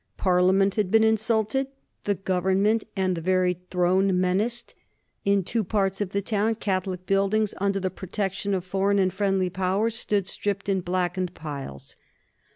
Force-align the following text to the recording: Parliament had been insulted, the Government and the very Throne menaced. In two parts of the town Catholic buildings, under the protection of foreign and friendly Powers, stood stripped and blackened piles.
Parliament 0.17 0.73
had 0.73 0.89
been 0.89 1.03
insulted, 1.03 1.67
the 2.05 2.15
Government 2.15 2.83
and 2.95 3.15
the 3.15 3.21
very 3.21 3.59
Throne 3.69 4.19
menaced. 4.19 4.73
In 5.25 5.43
two 5.43 5.63
parts 5.63 6.01
of 6.01 6.09
the 6.09 6.23
town 6.23 6.55
Catholic 6.55 7.05
buildings, 7.05 7.53
under 7.59 7.79
the 7.79 7.91
protection 7.91 8.55
of 8.55 8.65
foreign 8.65 8.97
and 8.97 9.13
friendly 9.13 9.51
Powers, 9.51 9.95
stood 9.99 10.25
stripped 10.25 10.67
and 10.67 10.83
blackened 10.83 11.35
piles. 11.35 11.95